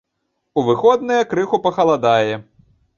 [0.61, 2.35] У выходныя крыху пахаладае.